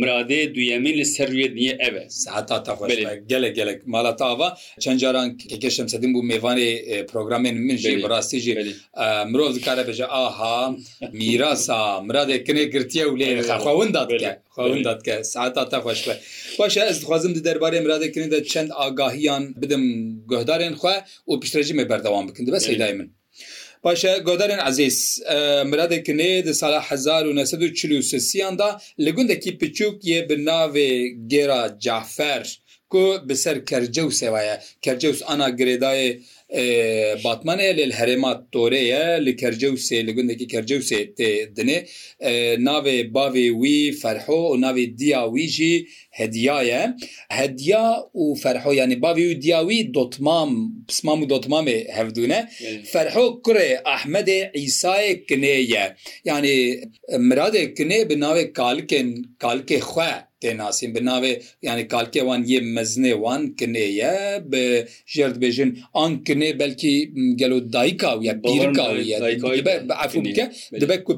مرادێ 0.00 0.40
دویەمین 0.54 0.94
لە 1.00 1.04
سەروێ 1.14 1.46
نییە 1.58 1.74
ئەوە 1.82 2.02
gelek 3.32 3.52
gelek 3.60 3.78
mala 3.92 4.12
tava 4.20 4.48
çend 4.84 4.98
caran 5.02 5.28
kekeşem 5.50 5.88
sedin 5.94 6.10
bu 6.16 6.20
mevanê 6.32 6.70
programên 7.12 7.56
min 7.66 7.76
jî 7.82 7.92
rastî 8.14 8.38
jî 8.44 8.52
mirov 9.32 9.50
dikare 9.54 9.82
beje 9.88 10.06
aha 10.24 10.56
mirasa 11.20 11.80
miradê 12.08 12.36
kinê 12.46 12.64
girtiye 12.74 13.04
ew 13.08 13.14
lêxwin 13.20 13.90
datxwin 13.96 14.84
datke 14.88 15.14
saata 15.34 15.62
te 15.70 15.76
xweş 15.84 16.00
be 16.08 16.14
Baş 16.58 16.74
ez 16.76 16.96
dixwazim 17.00 17.32
di 17.36 17.40
derbarê 17.48 17.78
miradê 17.86 18.08
kinê 18.14 18.30
de 18.34 18.38
çend 18.52 18.70
agahiyan 18.86 19.42
bidim 19.62 19.82
guhdarên 20.30 20.72
xwe 20.80 20.94
û 21.30 21.32
piştrecî 21.40 21.74
me 21.78 21.84
berdewan 21.90 22.24
bikin 22.28 22.44
dibe 22.46 22.56
seydayê 22.68 22.94
min 22.98 23.08
Paşe 23.84 24.08
goderên 24.26 24.60
ezîz 24.70 24.96
miradekê 25.72 26.40
di 26.46 26.54
sala 26.60 26.80
hezar 26.90 27.24
û 27.24 27.32
nesedû 27.40 27.66
çilû 27.78 28.02
sesiyan 28.02 28.54
da 28.58 28.68
li 29.04 29.10
gundekî 29.16 29.50
piçûk 29.60 29.96
yê 30.10 30.20
bi 30.28 30.34
navê 30.48 30.90
gera 31.28 31.76
Cafer 31.80 32.62
ku 32.90 33.20
bi 33.28 33.36
ser 33.36 33.64
kercew 33.66 34.10
sevaye 34.10 34.60
kercews 34.82 35.20
ana 35.26 35.48
girêdayê 35.50 36.20
batmanê 37.24 37.70
e, 37.70 37.74
lê 37.74 37.84
herêma 37.98 38.32
torê 38.52 38.80
ye 38.84 39.04
e, 39.16 39.20
li 39.24 39.36
kercewsê 39.36 40.06
li 40.06 40.12
gundekî 40.16 40.46
kercewsê 40.52 40.98
tê 41.16 41.28
dinê 41.56 41.78
navê 42.68 42.96
bavê 43.16 43.46
wî 43.62 43.78
ferho 44.02 44.40
û 44.52 44.56
navê 44.66 44.84
diya 44.98 45.22
wî 45.34 45.46
jî 45.56 45.74
hediya 46.18 46.62
ye 46.62 46.82
hediya 47.28 47.86
û 48.22 48.24
ferho 48.42 48.72
yanî 48.80 48.96
bavê 49.04 49.22
û 49.30 49.32
diya 49.42 49.60
wî 49.68 49.94
dotmam 49.94 50.50
pismam 50.88 51.18
û 51.24 51.26
dotmamê 51.34 51.76
e 51.80 51.88
hevdûne 51.96 52.40
ferho 52.92 53.24
kurê 53.44 53.70
Ahmedê 53.96 54.40
îsayê 54.54 55.12
kinê 55.28 55.56
ye 55.74 55.84
yanî 56.24 56.60
miradê 57.28 57.62
kinê 57.76 58.08
bi 58.10 58.14
navê 58.24 58.52
kalkên 58.52 59.08
kalkê 59.42 59.80
xwe 59.92 60.29
تێناسیین 60.42 60.90
بناوێ 60.96 61.32
ینی 61.68 61.84
کالکێوان 61.92 62.40
یە 62.52 62.60
مەزنێوان 62.76 63.42
کنێە 63.58 64.14
بە 64.50 64.64
ژێرد 65.14 65.36
بێژن 65.42 65.70
ئان 65.98 66.12
کنێ 66.26 66.50
بەلکی 66.60 66.96
گەلو 67.40 67.58
دایکا 67.74 68.10
و 68.16 68.20
یا 68.28 68.34
پیرکاویە 68.44 69.16
ئەفکە 70.00 70.44
دەبێ 70.82 70.96
کو 71.06 71.12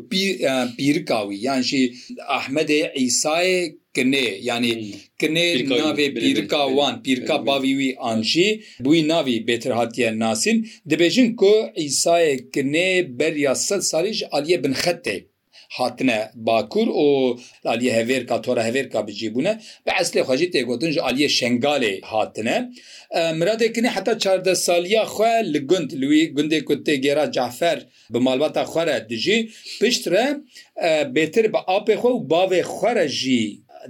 پیرکاوی 0.78 1.36
یانشی 1.46 1.82
ئەحمەدێ 2.36 2.80
ئیسایە 3.00 3.58
کنێ 3.96 4.26
ینی 4.50 4.74
کنێ 5.20 5.46
ناوێ 5.80 6.06
پیرکاوان 6.20 6.94
پیرکا 7.04 7.36
باویوی 7.46 7.90
ئانژی 8.04 8.50
بووی 8.84 9.00
ناوی 9.12 9.36
بێتر 9.48 9.72
هااتە 9.78 10.08
ناسین 10.22 10.58
دەبێژن 10.90 11.28
کو 11.40 11.52
ئیسایە 11.80 12.34
کنێ 12.54 12.90
بەریا 13.18 13.52
سەد 13.66 13.82
ساریش 13.90 14.18
علیە 14.36 14.56
بنخەتێک 14.64 15.22
hatine 15.78 16.18
bakur 16.46 16.88
û 17.04 17.06
aliye 17.74 17.92
hevêrka 17.98 18.36
tora 18.44 18.62
hevêrka 18.68 19.00
bicîbûne 19.08 19.52
bi 19.86 19.90
eslê 20.02 20.20
xwecî 20.28 20.46
têgotin 20.54 20.90
ji 20.96 21.00
aliye 21.08 21.28
şengalê 21.38 21.94
hatine 22.12 22.56
miradekine 23.40 23.90
heta 23.96 24.14
çarde 24.22 24.54
saliya 24.66 25.04
xwe 25.14 25.32
li 25.52 25.60
gund 25.70 25.90
li 26.00 26.22
gundê 26.36 26.58
ku 26.68 26.74
tê 26.86 26.94
gera 27.06 27.24
cafer 27.36 27.78
bi 28.14 28.18
malbata 28.26 28.62
xwere 28.72 29.06
dijî 29.10 29.36
piştre 29.80 30.24
bêtir 31.16 31.44
bi 31.54 31.58
apê 31.76 31.94
xwe 32.00 32.08
û 32.16 32.18
bavê 32.32 32.60
xwere 32.76 33.06
jî 33.18 33.42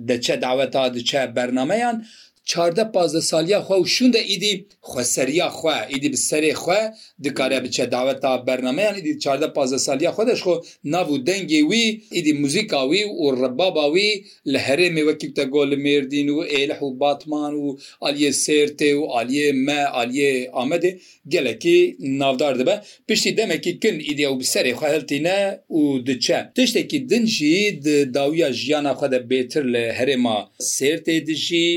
deçe 0.09 0.37
daweta 0.45 0.95
diçe 0.95 1.37
bernameyan 1.37 1.97
چاردە 2.45 2.85
پازدە 2.95 3.21
سالیا 3.21 3.61
خوا 3.67 3.77
و 3.83 3.87
شوندە 3.95 4.21
ئیدی 4.31 4.53
خوەسەریا 4.91 5.49
خوا 5.59 5.77
ئیدی 5.93 6.09
بسەرێ 6.15 6.53
خوێ 6.63 6.83
دکارە 7.25 7.59
بچە 7.65 7.85
داوەتا 7.95 8.33
بەرنمەیان 8.47 8.95
ئیدی 8.99 9.13
چاردە 9.25 9.49
پازدە 9.57 9.79
سالیا 9.87 10.11
خۆدەش 10.17 10.41
خۆ 10.47 10.55
ناو 10.95 11.11
دەنگی 11.29 11.61
وی 11.71 11.87
ئیدی 12.17 12.33
موزیکاوی 12.43 13.03
و 13.23 13.25
ڕباباوی 13.41 14.11
لە 14.53 14.59
هەرێ 14.67 14.89
مێوەکیتە 14.97 15.45
گۆ 15.55 15.63
لە 15.71 15.77
مێردین 15.85 16.29
و 16.37 16.41
ئێلح 16.53 16.81
و 16.87 16.91
باتمان 17.03 17.53
و 17.63 17.67
ئالیە 18.05 18.31
سێرتێ 18.45 18.91
و 19.01 19.03
ئالیە 19.15 19.49
مە 19.67 19.79
ئالیە 19.95 20.31
ئامەدێ 20.57 20.93
gelekî 21.33 21.81
navdar 22.21 22.55
dibe 22.61 22.75
piştî 23.09 23.31
demekî 23.41 23.73
kin 23.83 23.97
îdiya 24.13 24.29
û 24.33 24.35
biserê 24.43 24.73
xwe 24.79 24.89
heltîne 24.95 25.41
û 25.79 25.83
diçe 26.07 26.39
tiştekî 26.57 27.01
din 27.11 27.25
jî 27.35 27.51
di 27.85 27.97
dawiya 28.17 28.49
jiyana 28.61 28.93
xwe 28.97 29.09
de 29.15 29.21
bêtir 29.31 29.65
li 29.75 29.83
herêma 29.99 30.39
sêrtê 30.77 31.17
dijî 31.29 31.69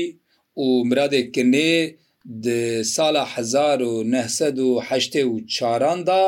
û 0.64 0.66
miradê 0.90 1.22
kirnê 1.34 1.72
di 2.44 2.62
sala 2.94 3.24
1980 3.36 5.54
çaran 5.54 6.00
da 6.06 6.20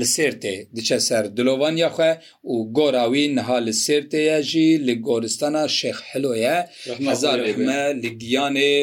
li 0.00 0.04
sêrtê 0.16 0.54
diçe 0.76 0.98
ser 1.08 1.24
dilovaniya 1.36 1.90
xwe 1.96 2.10
û 2.52 2.54
gora 2.76 3.04
wî 3.12 3.24
niha 3.36 3.58
li 3.66 3.74
sêrteye 3.84 4.38
jî 4.50 4.66
li 4.86 4.94
goristana 5.06 5.64
şexhiloye 5.78 6.56
me 7.68 7.78
li 8.02 8.10
giyanê 8.22 8.74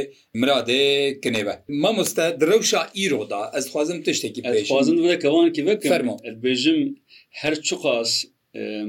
miradê 0.42 0.86
kinêve. 1.24 1.56
Mamoste 1.86 2.26
di 2.40 2.44
rewşa 2.52 2.82
îro 3.06 3.24
da 3.32 3.42
ez 3.58 3.66
xwazim 3.72 4.00
tiştekî 4.06 4.40
xwazin 4.70 4.96
vekevan 5.12 5.48
ki 5.56 5.62
vekermo 5.70 6.16
bêjim 6.46 6.80
her 7.42 7.56
çuqas 7.68 8.12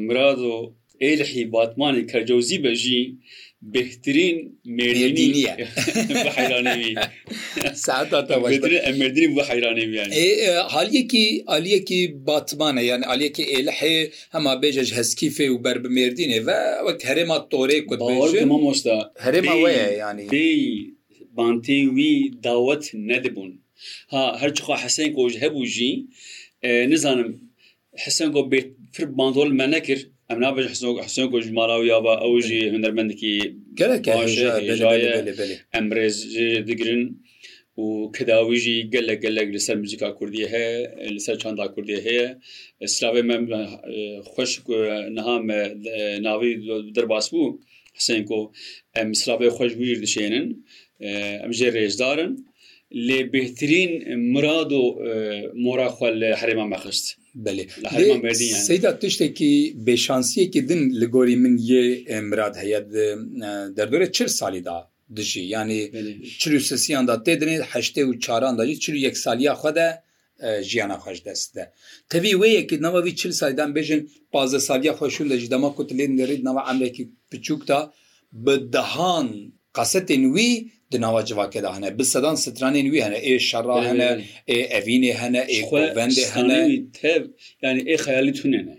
mirad 0.09 0.41
û 0.55 0.57
êlihî 1.09 1.43
batmanê 1.55 2.03
kercewzî 2.13 2.59
bejî 2.65 3.03
بهترین 3.63 4.37
مردنی 4.65 5.27
نیە 5.35 5.55
مردنی 9.01 9.29
بە 9.37 9.43
حیرانێویان 9.49 10.11
حالەکی 10.75 11.27
عالیەکی 11.53 12.01
باتمانە 12.29 12.83
یان 12.91 13.03
عالیەکی 13.11 13.45
ئێلحێ 13.53 13.97
هەما 14.35 14.53
بێژەش 14.63 14.91
هەسکی 14.99 15.29
فێ 15.37 15.47
و 15.55 15.59
بەر 15.65 15.77
بمێردینێ 15.85 16.41
بە 16.47 16.59
وەک 16.87 17.01
هەرێما 17.09 17.39
تۆرێ 17.53 17.79
کو 17.89 17.95
مۆستا 18.65 18.97
هەرێما 19.25 19.55
وەیە 19.65 19.87
ینی 20.03 20.59
بانتێ 21.37 21.79
وی 21.97 22.13
داوت 22.47 22.85
نەدەبوون 23.11 23.53
ها 24.13 24.23
هەرچخوا 24.41 24.77
حەسەن 24.85 25.09
کۆژ 25.17 25.33
هەبوو 25.43 25.65
ژی 25.75 25.93
نزانم 26.93 27.31
حسەن 28.05 28.29
گۆ 28.35 28.41
بێت 28.53 28.69
فر 28.95 29.05
باندۆل 29.19 29.51
مە 29.61 29.67
نەکرد 29.75 30.03
ئەم 30.31 30.39
نابێت 30.47 30.67
حسن 31.07 31.27
کۆژ 31.33 31.45
ماڵاو 31.59 31.83
یا 31.93 31.99
بە 32.05 32.13
ئەوژی 32.23 32.61
هەندەرمەندێکی 32.73 33.35
ئەمرێز 35.75 36.17
دەگرن 36.69 37.03
و 37.83 37.87
کەداویژی 38.17 38.79
گەلە 38.93 39.15
گەلێک 39.25 39.49
لەسەر 39.57 39.77
موزیکا 39.83 40.09
کوردی 40.19 40.45
هەیە 40.55 40.75
لەسەر 41.15 41.37
چاندا 41.43 41.67
کوردی 41.75 41.99
هەیە 42.07 42.27
سلاوێ 42.95 43.23
من 43.31 43.43
خوش 44.33 44.51
نهام 45.19 45.43
ناوی 46.27 46.53
دەرباس 46.97 47.27
بوو 47.33 47.49
حسین 47.99 48.23
کۆ 48.31 48.41
ئەم 48.97 49.09
سلاوێ 49.21 49.49
خوۆش 49.57 49.73
ویر 49.81 49.99
دشێنن 50.05 50.47
ئەمژێ 51.43 51.69
ڕێژدارن 51.77 52.33
لێ 53.07 53.21
بهترین 53.35 53.93
مراد 54.33 54.71
و 54.81 54.83
مۆراخوا 55.65 56.09
لە 56.21 56.29
حرێما 56.41 56.67
مەخست. 56.75 57.07
سەیدا 58.69 58.91
تشتێکی 59.03 59.53
بێشانسیەکی 59.87 60.61
دن 60.69 60.81
لە 61.01 61.07
گۆری 61.15 61.37
من 61.43 61.55
یێ 61.71 61.85
ئەمراد 62.11 62.55
هەیە 62.63 62.81
دەردورێت 63.77 64.13
چر 64.17 64.29
سالیدا 64.39 64.79
دژی 65.17 65.45
ینی 65.55 65.81
چ 66.41 66.43
سسییاندا 66.71 67.17
تێدرێت 67.27 67.63
هەشتێ 67.73 68.03
و 68.07 68.13
چارانداجی 68.25 68.77
چ 68.83 68.85
یەک 69.07 69.17
سالیا 69.25 69.55
خودە 69.61 69.89
ژیانە 70.71 70.97
خۆش 71.03 71.19
دەستە 71.27 71.63
تەوی 72.11 72.35
وەیەکی 72.43 72.77
نەوەوی 72.87 73.17
چل 73.21 73.33
سایدان 73.41 73.71
بێژن 73.77 74.01
پازە 74.33 74.59
سالیا 74.69 74.93
خۆشون 74.99 75.27
لە 75.33 75.37
جدەما 75.43 75.71
کوتلێن 75.77 76.13
نێریت 76.19 76.43
نەوە 76.49 76.61
ئەمرێکی 76.69 77.05
پچووکتا 77.31 77.81
بە 78.45 78.55
دەهان 78.75 79.29
qasetên 79.77 80.23
wî 80.37 80.51
di 80.93 80.99
nava 81.05 81.21
civakê 81.29 81.61
de 81.67 81.71
hene 81.77 81.89
bi 81.99 82.05
sedan 82.15 82.37
stranên 82.45 82.87
wî 82.93 82.99
hene 83.07 83.19
ê 83.31 83.33
şera 83.51 83.77
hene 83.91 84.09
ê 84.55 84.57
evînê 84.79 85.13
hene 85.23 85.43
êvendê 85.61 86.25
hene 86.35 86.59
tev 87.01 87.23
yani 87.65 87.81
ê 87.93 87.95
xeyalî 88.05 88.33
tune 88.41 88.61
ne 88.67 88.77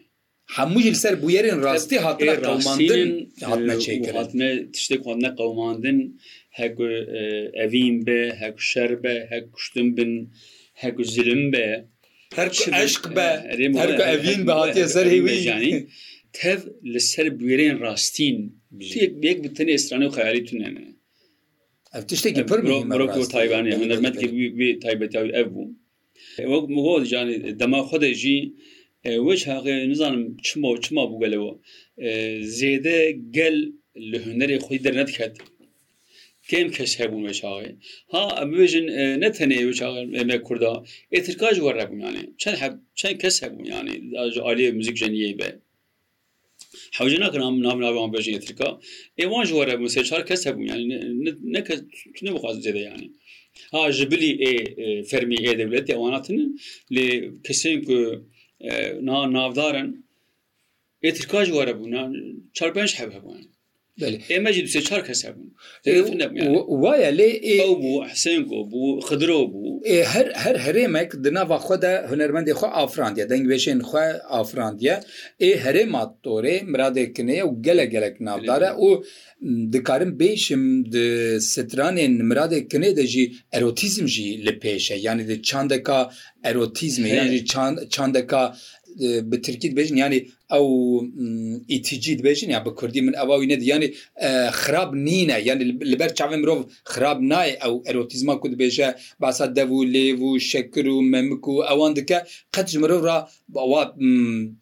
hemû 0.58 0.80
jî 0.86 0.96
ser 1.04 1.16
bu 1.24 1.30
yerên 1.38 1.60
rastî 1.68 1.98
hatine 2.06 2.36
qewmandin 2.46 3.10
hatine 3.50 3.76
çêkirin 3.86 4.16
hatine 4.20 4.50
tiştek 4.74 5.02
hatine 5.06 5.30
qewmandin 5.40 6.00
hek 6.60 6.80
evîn 7.66 7.96
be 8.08 8.20
hek 8.42 8.58
şer 8.72 8.92
be 9.04 9.16
hek 9.32 9.46
kuştin 9.54 9.98
bin 9.98 10.12
hek 10.82 10.96
zilim 11.14 11.44
be 11.54 11.86
her 12.36 12.50
eşk 12.84 13.04
be 13.16 13.28
her 13.80 13.92
evîn 14.16 14.48
be 14.48 14.52
hatiye 14.52 14.88
ser 14.94 15.06
hêwî 15.14 15.34
yani 15.52 15.88
tev 16.38 16.60
li 16.94 17.00
ser 17.10 17.28
bwêrên 17.40 17.76
rastîn 17.86 18.38
yek 19.26 19.38
bitinê 19.46 19.76
stranê 19.84 20.06
û 20.10 20.12
xeyalî 20.18 20.42
tunene 20.50 20.84
ev 21.98 22.04
tiştekî 22.10 22.44
pir 22.52 22.60
tayvanê 23.36 23.72
hunermetî 23.82 24.26
wî 24.58 24.68
taybetiya 24.84 25.22
ev 25.42 25.48
bû 25.56 25.64
wek 26.52 26.66
mugo 26.76 26.96
canî 27.12 27.36
dema 27.62 27.82
xwedê 27.90 28.12
jî 28.22 28.38
weş 29.28 29.42
haqê 29.52 29.74
nizanim 29.92 30.24
çima 30.46 30.70
çima 30.86 31.04
bû 31.12 31.16
gelewa 31.24 31.52
zêde 32.60 32.98
gel 33.38 33.58
li 34.12 34.18
hunerê 34.28 34.58
xwî 34.66 34.78
dernedket 34.86 35.34
kêm 36.50 36.68
keş 36.78 36.92
hebûn 37.00 37.24
weşaxê 37.28 37.72
ha 38.14 38.24
bêjin 38.54 38.86
ne 39.24 39.30
tenê 39.38 39.60
me 40.30 40.38
kurda 40.48 40.72
êtirkaj 41.18 41.56
werrebûn 41.66 42.00
yanî 42.06 42.24
çend 42.42 43.16
kes 43.24 43.36
hebûn 43.44 43.66
yanî 43.74 43.94
aliyê 44.50 44.72
müzik 44.80 44.96
jeniyê 45.04 45.34
be 45.40 45.50
حوجە 46.98 47.18
ناکەم 47.24 47.56
نامراوان 47.66 48.10
بەژین 48.16 48.36
ئەترکا 48.38 48.70
ئێوان 49.20 49.44
ژوەرە 49.50 49.74
مسێ 49.84 50.02
چار 50.10 50.22
کەس 50.30 50.42
هەبوو 50.48 50.70
نەکە 51.56 51.74
نەبخواست 52.28 52.60
جێدەیانی 52.66 53.10
ها 53.74 53.82
ji 53.98 54.06
bilî 54.12 54.32
ê 54.52 54.54
fermî 55.12 55.38
ê 55.50 55.52
devlet 55.62 55.86
ewanatinin 55.96 56.48
lê 56.96 57.08
kesên 57.46 57.78
ku 57.88 57.98
na 59.08 59.18
navdarin 59.36 59.90
ê 61.08 61.10
tirkaj 61.18 61.48
were 61.58 61.74
bûn 61.80 61.92
çarbenj 62.58 62.92
heb 63.00 63.10
hebûn 63.16 63.42
ئێمەجی 64.32 64.62
دوێ 64.70 64.82
چار 64.90 65.02
کەس 65.08 65.22
بوون 65.86 66.22
وایە 66.84 67.12
لێ 67.20 67.32
بوو 67.82 68.06
حسێنگۆ 68.12 68.60
بوو 68.72 69.02
خدرۆ 69.08 69.40
بوو 69.54 69.72
هەر 70.14 70.28
هەر 70.44 70.56
هەرێمێک 70.66 71.10
دناوا 71.26 71.58
خۆدا 71.66 71.94
هوەرمەندی 72.10 72.54
خۆ 72.60 72.68
ئافراندە 72.78 73.24
دەنگێشێن 73.32 73.80
خوێ 73.90 74.08
ئافراندە 74.34 74.96
ئێ 75.42 75.50
هەرێ 75.64 75.84
ماتۆرێ 75.96 76.58
مرادێکنەیە 76.72 77.44
و 77.48 77.52
گەلە 77.66 77.86
گەلک 77.94 78.16
ناودارە 78.28 78.72
و 78.86 78.90
dikarim 79.74 80.14
bêşim 80.22 80.64
di 80.94 81.04
stranên 81.52 82.14
miradê 82.30 82.60
kinê 82.72 82.92
de 83.00 83.06
jî 83.14 83.24
erotizm 83.58 84.06
jî 84.16 84.28
li 84.46 84.54
pêşe 84.62 84.96
yani 85.08 85.24
de 85.30 85.36
çandeka 85.50 86.00
erotizm 86.50 87.04
çandeka 87.96 88.44
بترکیت 89.32 89.74
بێژین 89.78 89.98
ینی 90.06 90.20
ئەو 90.54 90.66
ئیتیجیت 91.72 92.20
بێژین 92.26 92.50
یا 92.56 92.60
بە 92.66 92.72
کوردی 92.80 93.02
من 93.08 93.16
ئەواوی 93.22 93.50
نەدیانی 93.52 93.90
خراب 94.62 94.90
نینە 95.06 95.38
یعنی 95.48 95.64
لەبەر 95.92 96.10
چاوێ 96.20 96.38
مرۆڤ 96.42 96.60
خراب 96.94 97.20
نایە 97.32 97.56
ئەو 97.64 97.74
ئەرۆتیزما 97.88 98.36
کو 98.42 98.46
دبێژە 98.54 98.88
باسا 99.22 99.46
دەب 99.58 99.70
و 99.72 99.84
لێو 99.94 100.18
و 100.24 100.28
شەکر 100.52 100.86
و 100.94 100.98
مەمک 101.14 101.44
و 101.48 101.56
ئەوان 101.70 101.92
دکە 101.98 102.20
قەتج 102.56 102.72
مرۆڤ 102.84 103.02
را 103.10 103.18
بەوا 103.54 103.82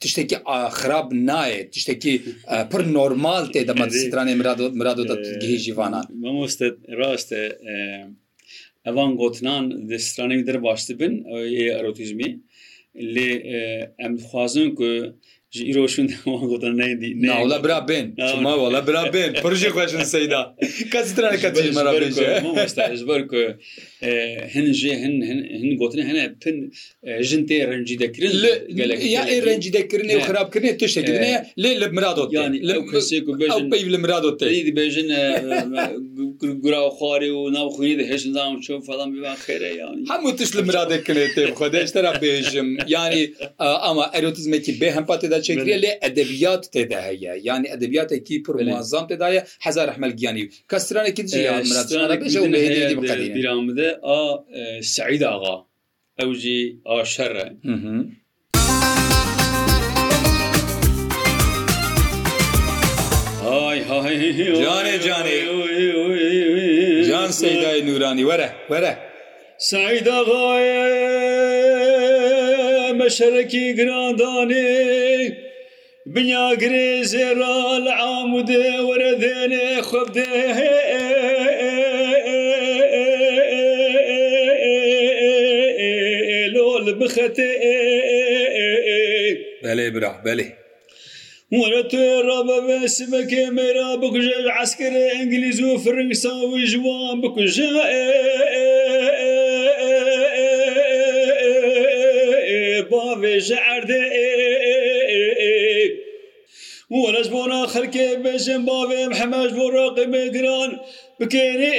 تشتێکی 0.02 0.38
خراب 0.80 1.08
نایە 1.30 1.60
تشتێکی 1.74 2.14
پر 2.72 2.82
نۆرمال 2.96 3.44
تێدەمەسترانێ 3.54 4.34
مراد 4.80 4.98
و 5.00 5.06
گهێژیوانان 5.42 6.06
مەمۆستت 6.24 6.76
ڕاستە 7.00 7.42
ئەوان 8.88 9.12
گوتنان 9.22 9.64
دەسترانەی 9.90 10.44
دەر 10.48 10.58
باشتر 10.66 10.94
بن 11.00 11.14
ئەرۆتیزمی. 11.78 12.32
لێ 13.14 13.32
ئەم 14.00 14.14
خوازن 14.28 14.68
کو 14.78 14.90
ji 15.54 15.72
îroşin 15.72 16.12
gotin 16.26 16.78
neydi 16.78 17.28
Nala 17.28 17.64
bira 17.64 17.86
bên 17.88 18.08
ma 18.42 18.52
wala 18.62 18.88
bira 18.88 19.04
bên 19.14 19.34
Pirjî 19.42 19.68
xweşin 19.70 20.04
seyda 20.04 20.56
Kes 20.92 21.18
ber 23.08 23.28
ku 23.28 23.38
eh, 24.02 24.56
hin 24.56 24.66
jê 24.80 24.94
hin 25.04 25.16
hin 25.62 25.78
gotin 25.78 26.02
hene 26.10 26.36
pin 26.42 26.74
eh, 27.04 27.24
jin 27.24 27.46
tê 27.48 27.70
rencî 27.72 28.00
dekirin 28.00 28.32
li 28.42 28.64
ya 29.12 29.24
ê 29.36 29.46
rencî 29.46 29.72
dekirinê 29.74 30.14
û 30.18 30.22
xirabkirinê 30.28 30.78
tiştekirine 30.78 31.46
eh. 31.58 31.62
lê 31.64 31.82
li 31.82 31.88
miradot 31.96 32.34
yani 32.34 32.68
li 32.68 32.74
li 33.92 33.98
miradot 33.98 34.42
bêjin 34.42 35.08
gura 36.62 36.80
xwarê 36.80 37.30
û 37.32 37.54
nav 37.54 37.68
xuyê 37.70 38.00
de 38.00 38.08
heşin 38.10 38.34
zam 38.34 38.54
çû 38.58 38.86
falan 38.86 39.14
bir 39.14 39.22
xêre 39.22 39.76
yani 39.78 40.04
hemû 40.04 40.36
tiş 40.38 40.56
li 40.56 40.60
miradekirê 40.60 41.28
tê 41.36 41.46
xwedê 41.54 41.84
bêjim 42.22 42.80
yani 42.88 43.32
ama 43.60 44.12
erotizmekî 44.14 44.74
bê 44.80 44.92
hempatê 44.92 45.30
مەلچێکری 45.38 45.76
لێ 45.84 45.92
ئەدەبیات 46.04 46.64
تێدا 46.74 47.00
هەیە 47.10 47.34
ینی 47.50 47.68
ئەدەبیاتێکی 47.74 48.38
پرمازام 48.46 49.06
تێدایە 49.12 49.42
هزار 49.66 49.88
ئەحمل 49.92 50.12
گیانی 50.20 50.44
کەسرانێکی 50.72 51.24
جیامرامدە 53.38 53.90
ئا 54.08 54.20
سعید 54.96 55.24
ئاغا 55.32 55.56
ئەوجی 56.20 56.62
ئاشەرە. 56.90 57.48
جانێ 64.66 64.96
جانێ 65.06 65.38
جان 67.10 67.30
سەیدای 67.40 67.80
نورانی 67.88 68.24
وەرە 68.30 68.50
وەرە 68.72 68.94
سعیدغاە 69.70 70.58
بەشەرەکی 73.08 73.66
گراندانێ 73.80 74.68
بنیا 76.14 76.48
گرێزێرا 76.62 77.58
لە 77.86 77.94
ئامودێ 78.02 78.70
وەرە 78.88 79.14
دێنێ 79.24 79.70
خودێ 79.88 80.48
لۆل 86.54 86.86
بخەتێ 87.00 87.54
بەێ 89.64 89.88
برا 89.96 90.14
بەێ 90.24 90.48
وەرە 91.58 91.82
تۆ 91.92 92.04
ڕابەبێ 92.28 92.80
سمەکێ 92.98 93.46
مێرا 93.58 93.90
بکوژێ 94.02 94.38
عسکرێ 94.62 95.04
ئەنگلیز 95.16 95.60
و 95.64 95.72
فرنگساوی 95.84 96.64
ژوان 96.72 97.16
بکوژە 97.24 97.74
ئێ 97.94 98.08
بێژە 103.22 103.60
ئەردێ 103.68 104.04
وەرەش 107.00 107.28
بۆنا 107.34 107.62
خەرکێ 107.74 108.08
بێژم 108.24 108.62
باێم 108.68 109.12
هەمەش 109.20 109.50
بۆ 109.58 109.66
ڕاقیمە 109.76 110.24
گران 110.36 110.72
بکێنێ 111.20 111.74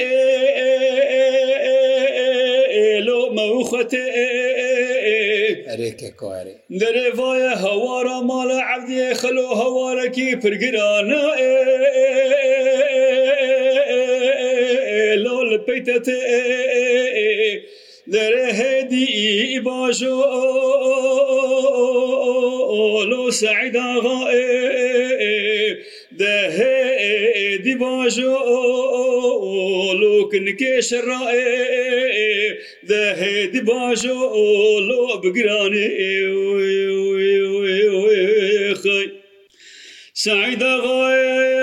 لۆ 3.07 3.19
مەوخەتێ 3.37 4.07
ئەرێکە 5.71 6.11
کارێ 6.21 6.55
دەرێڤایە 6.81 7.53
هەوارە 7.65 8.17
ماڵە 8.31 8.61
عەبدێ 8.71 9.09
خەلۆ 9.21 9.47
هەوارەکی 9.61 10.29
پرگرانە 10.43 11.23
لۆ 15.25 15.37
لە 15.51 15.59
پیتەتێ 15.67 16.19
لرهدي 18.09 19.61
باشو 19.61 20.23
لو 23.05 23.31
سعيد 23.31 23.77
غائب 23.77 25.77
ده 26.13 26.59
دي 27.57 27.75
باجو 27.75 28.35
لو 29.93 30.29
كنكيش 30.33 30.95
الرائي 30.95 32.59
ده 32.83 33.45
دي 33.45 33.61
باجو 33.61 34.81
لو 34.81 35.17
بقراني 35.23 35.89
سعيد 40.15 40.63
غائب 40.63 41.58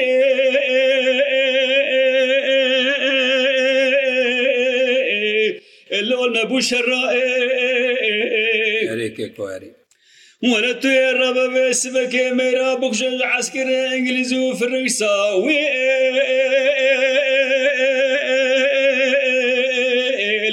لۆل 6.10 6.30
مەبوو 6.36 6.66
شەڕێکێ 6.70 9.28
کواری. 9.36 9.72
وەرە 10.50 10.74
توێ 10.82 11.08
ڕەبە 11.20 11.46
بێس 11.54 11.82
بەکێ 11.96 12.28
مێرا 12.38 12.72
بکشە 12.82 13.10
عسکرە 13.38 13.78
ئەنگلیز 13.92 14.32
و 14.42 14.56
فرنگسا 14.60 15.16
وێ 15.46 15.62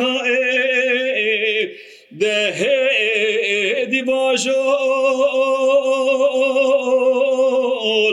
دهدی 2.20 4.02
باش 4.02 4.46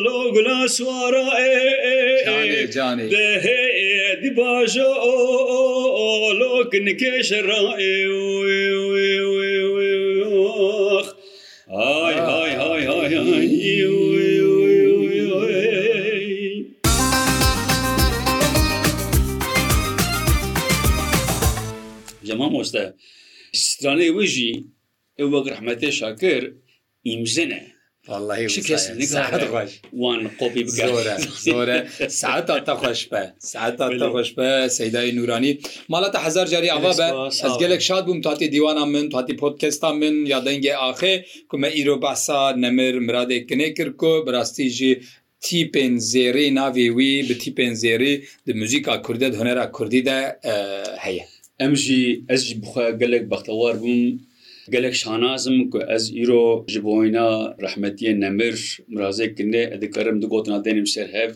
لو 0.05 0.31
گلا 0.31 0.67
سوارا 0.67 1.25
دهدی 3.09 4.29
باش 4.35 4.77
لو 6.37 6.63
کنکش 6.71 7.31
رائے 7.33 7.95
زانەی 23.85 24.11
وژی 24.19 24.51
ئەو 25.19 25.27
وەک 25.33 25.45
ڕحمەتێ 25.53 25.89
شاکر 25.99 26.41
ئیمزنە 27.07 27.61
وان 30.01 30.21
قۆپی 30.39 30.63
بگەۆرە 30.67 31.15
زۆرە 31.45 31.77
ساعتا 32.21 32.55
تا 32.67 32.73
خۆش 32.81 33.01
بە 33.11 33.21
ساعتا 33.51 33.85
تا 34.01 34.07
خۆش 34.13 34.29
بە 34.37 34.49
سەدای 34.77 35.09
نورانی 35.17 35.51
ماڵەتە 35.91 36.19
هزار 36.27 36.47
جاری 36.53 36.69
ئاوا 36.73 36.91
بە 36.99 37.07
ez 37.49 37.53
gelek 37.63 37.81
şad 37.89 38.03
bûm 38.07 38.19
tatî 38.27 38.45
dîwana 38.55 38.85
min 38.95 39.05
tatî 39.15 39.33
podkesta 39.43 39.89
min 40.01 40.15
ya 40.33 40.37
dengê 40.47 40.73
axê 40.89 41.13
ku 41.49 41.55
me 41.61 41.69
îro 41.81 41.95
behsa 42.05 42.39
nemir 42.63 42.93
miradê 43.07 43.37
kinê 43.49 43.69
kir 43.77 43.89
ku 44.01 44.11
bi 44.25 44.29
rastî 44.37 44.67
jî 44.77 44.91
tîpên 45.45 45.93
zêrê 46.11 46.45
navê 46.59 46.87
wî 46.97 47.11
bi 47.29 47.35
tîpên 47.43 47.73
zêrê 47.83 48.11
di 48.47 48.51
muzîka 48.61 48.93
Kurdê 49.05 49.27
hunera 49.39 49.65
Kurdî 49.75 50.01
de 50.09 50.19
heye 51.05 51.25
ئەمژی 51.61 52.03
ئەسجی 52.29 52.55
بخوا 52.61 52.85
گەلێک 52.99 53.23
بەختەوار 53.31 53.75
بووم 53.81 54.05
gelek 54.69 54.95
şanazim 54.95 55.69
ku 55.69 55.79
ez 55.95 56.11
îro 56.11 56.65
ji 56.67 56.83
boyna 56.83 57.55
rehmetiye 57.61 58.19
nemir 58.19 58.77
mirazekirine 58.87 59.81
dikarim 59.81 60.21
di 60.21 60.25
gotina 60.25 60.65
denim 60.65 60.87
ser 60.87 61.07
hev 61.07 61.31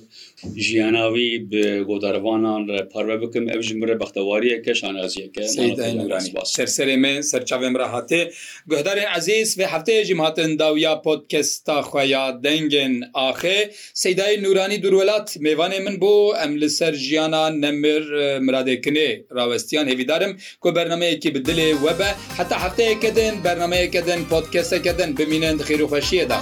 jiyana 0.56 1.08
wî 1.08 1.52
bi 1.52 1.82
godarvanan 1.84 2.68
re 2.68 2.90
parve 2.94 3.22
bikim 3.22 3.50
ev 3.50 3.62
ji 3.62 3.76
mir 3.76 3.88
bextewariyê 3.88 4.62
ke 4.64 4.76
şanaziyeke 4.76 5.42
serserê 5.42 6.98
me 6.98 7.10
serçavê 7.18 7.72
mir 7.74 7.80
hatê 7.80 8.32
guhdarê 8.70 9.18
ezîz 9.18 9.58
ve 9.60 9.66
hefteye 9.68 10.06
jî 10.06 10.16
hatin 10.16 10.60
dawiya 10.60 11.02
podkesta 11.02 11.80
xweya 11.80 12.30
dengên 12.44 13.04
axê 13.14 13.72
seydayê 13.94 14.44
nûranî 14.44 14.84
durwelat 14.84 15.36
mêvanê 15.38 15.84
min 15.84 16.02
bo 16.02 16.34
em 16.44 16.62
li 16.62 16.70
ser 16.70 16.94
jiyana 16.94 17.50
nemir 17.50 18.02
miradêkinê 18.48 19.24
rawestiyan 19.36 19.88
hêvîdarim 19.88 20.36
ku 20.62 20.76
bernameyekî 20.76 21.36
bi 21.36 21.40
dilê 21.40 21.72
webe 21.72 22.08
heta 22.38 22.64
hefteyeke 22.70 23.19
دێن 23.20 23.36
بەرنمەیەکە 23.46 24.02
دەن 24.10 24.22
پۆتکەسەکە 24.30 24.92
دەن 25.00 25.10
بمینند 25.18 25.60
خیر 25.68 25.82
و 25.84 25.88
خەشیەدا. 25.92 26.40